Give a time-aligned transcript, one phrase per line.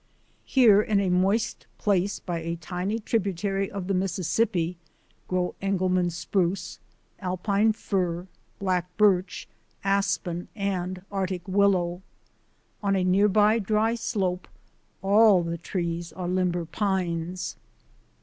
[0.47, 4.75] Here, in a moist place by a tiny tributary of the Mississippi,
[5.27, 6.79] grow Engelmann spruce,
[7.19, 8.25] Al pine fir,
[8.57, 9.47] black birch,
[9.83, 12.01] aspen, and Arctic willow.
[12.81, 14.47] On a near by dry slope
[15.03, 17.55] all the trees are limber pines.